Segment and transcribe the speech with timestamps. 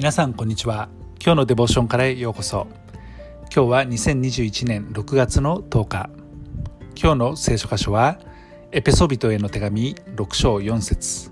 [0.00, 0.88] 皆さんこんにちは。
[1.22, 2.66] 今日のデボーションからへようこそ。
[3.54, 6.10] 今日は2021年6月の10日。
[6.98, 8.18] 今日の聖書箇所は
[8.72, 11.30] エペソビトへの手紙6章4節。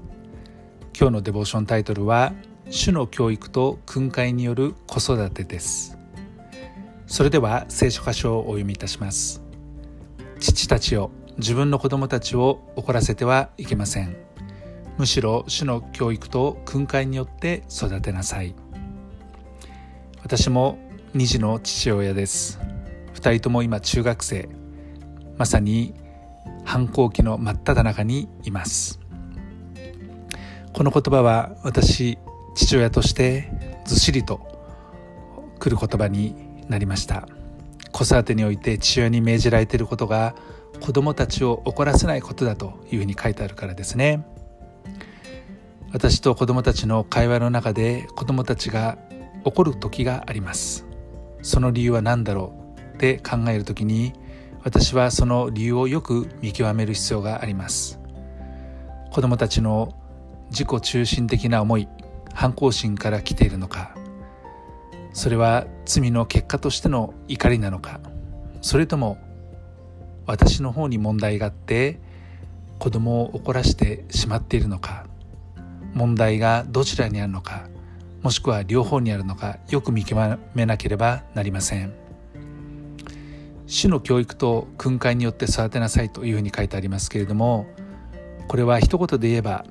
[0.95, 2.35] 今日のデボーションタイトルは
[2.69, 5.97] 主の教育と訓戒による子育てです。
[7.07, 9.43] それでは聖書箇所をお読みいたします。
[10.41, 14.29] 父たちよ自分の子供たちを怒らせてはいけません。
[14.99, 18.57] むしろ主の教育と訓戒によって育てなさい。
[20.29, 20.79] 私も
[21.15, 22.61] 2児の父親です。
[23.15, 24.51] 2人とも今中学生。
[25.39, 25.95] まさに
[26.67, 29.01] 反抗期の真っ只中にいます。
[30.75, 32.19] この言葉は私
[32.55, 34.47] 父親としてずっしりと
[35.61, 36.35] 来る言葉に
[36.69, 37.27] なりました。
[37.91, 40.35] 子育てにおいて父親に命じられていることが
[40.83, 44.27] 子供たちを怒らせないことだというふうに書いてあるからですね。
[45.91, 48.99] 私と子供たちの会話の中で子供たちが
[49.45, 50.87] 怒る時があります。
[51.43, 54.13] その理由は何だろうって考える時に
[54.65, 58.01] 私はその理由をよく見極める必要があります。
[59.11, 59.95] 子供たちの
[60.51, 61.89] 自己中心的な思い
[62.35, 63.95] 反抗心から来ているのか。
[65.13, 68.01] それは罪の結果としての怒りなのか。
[68.61, 69.19] それとも
[70.27, 72.01] 私の方に問題があって
[72.79, 75.07] 子供を怒らせてしまっているのか。
[75.95, 77.69] 問題がどちらにあるのか。
[78.23, 81.93] もしくは両方にあるのかよく見極めなければなりません。
[83.67, 87.67] 主の教育と訓戒によって育てなさいというふうに書いてありますけれども
[88.49, 89.67] これは一言で言えば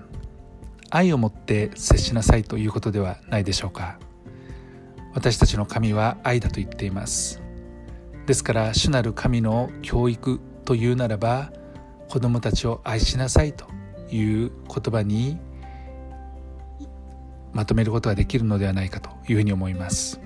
[0.92, 4.00] 愛を持って接しなさいということではないでしょうか。
[5.14, 7.42] 私たちの神は愛だと言っています。
[8.28, 11.52] ですから主なる神の教育というならば
[12.08, 13.66] 子供たちを愛しなさいと
[14.12, 15.40] いう言葉に
[17.58, 20.22] まとめることができるのではないかというふうに思います。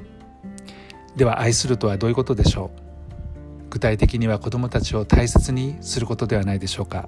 [1.15, 3.69] では愛するとはどういうことでしょう？
[3.69, 7.07] 具体的には子どもたちを大切にすることではないでしょうか？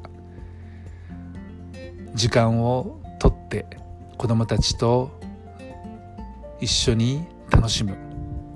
[2.16, 3.66] 時間をとって
[4.18, 5.12] 子どもたちと
[6.62, 7.98] 一緒に楽しむ。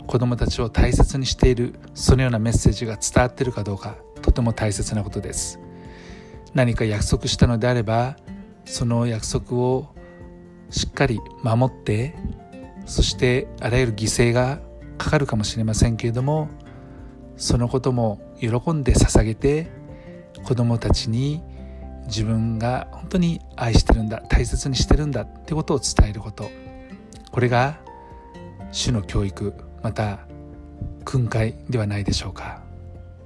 [0.07, 5.59] 子どもたちを大切にしているそのようなメッセージが伝わっているかどうかとても大切なことです。
[6.53, 8.15] 何か約束したのであれば
[8.63, 9.93] その約束を
[10.69, 12.15] しっかり守って
[12.85, 14.59] そしてあらゆる犠牲が
[14.97, 16.49] かかるかもしれませんけれども
[17.35, 19.69] そのことも喜んで捧げて
[20.43, 21.43] 子どもたちに
[22.07, 26.49] 自分が本当に愛してるんだ大切にしてるんだってことを伝えること。
[27.31, 27.77] これが
[28.71, 30.19] 主の教育また
[31.05, 32.63] 訓戒ではないでしょうか。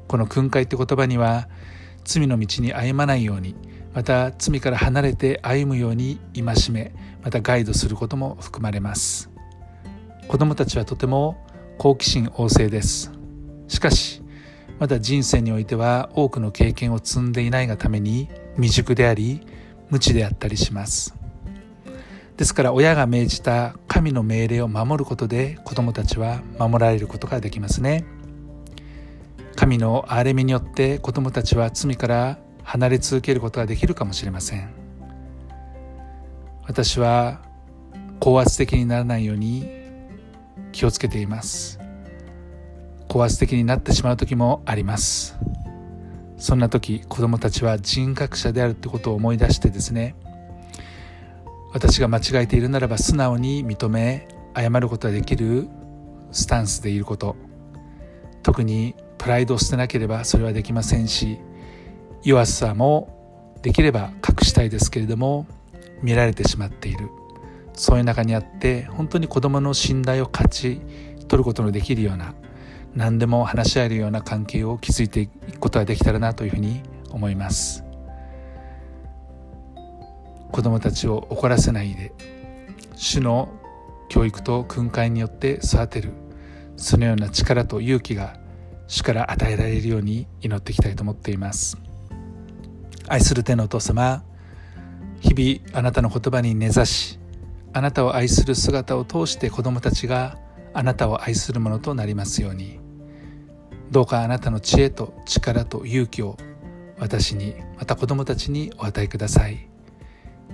[0.08, 1.48] この訓戒って言葉には
[2.04, 3.56] 罪の道に歩まないように
[3.94, 6.92] また罪から離れて歩むように戒め
[7.24, 9.30] またガイドすることも含まれます。
[10.28, 11.38] 子どもたちはとても
[11.78, 13.12] 好奇心旺盛です。
[13.68, 14.22] しかし
[14.80, 19.46] まだ人生においては多くの経験を積んでいないがために未熟であり
[19.90, 21.16] 無知であったりします。
[22.38, 28.06] ですから親が命じた神の命令を守ることで子どもたちは守られることができますね。
[29.56, 34.81] 神の憐れみによって子どもたちは罪から離れ続けることができるかもしれません。
[36.72, 37.42] 私は
[38.22, 39.68] 高圧的にならないように
[40.72, 41.82] 気をつけています。
[43.10, 45.36] 高圧的になってしまう時もあります。
[46.38, 50.16] そんな時子供たちは人格者であるってことを思い出してですね
[51.74, 55.68] 私が間違えているならば素直に認め謝ることができる
[56.32, 57.36] スタンスでいること。
[58.44, 61.38] 特にプライドを捨てなければそれはできませんし
[62.24, 65.46] 弱さもできれば隠したいですけれども
[66.02, 67.10] 見られてしまっている。
[67.74, 70.82] そういう中にあって本当に子どもの信頼を勝ち
[71.28, 72.36] 取ることのできるような
[72.96, 77.84] 何でも話し合えるような関係を築いていくことができたらなというふうに思います。
[80.52, 82.12] 子どもたちを怒らせないで
[82.96, 83.50] 主の
[84.10, 86.12] 教育と訓戒によって育てる
[86.76, 88.36] そのような力と勇気が
[88.88, 91.78] 主から与えられるように祈っていきたいと思っています。
[93.08, 94.24] 愛する天のお父様
[95.22, 97.20] 日々あなたの言葉に根ざし
[97.74, 100.38] あなたを愛する姿を通して子どもたちが
[100.74, 102.80] あなたを愛するものとなりますように。
[103.92, 106.38] どうかあなたの知恵と力と勇気を
[106.98, 109.70] 私にまた子どもたちにお与えください。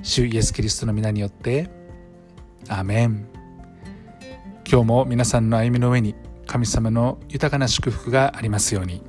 [0.03, 1.69] 主イエス・キリストの皆によって
[2.67, 3.27] アメン。
[4.69, 6.13] 今日も皆さんの歩みの上に
[6.45, 9.01] 神様の豊かな祝福がありますように。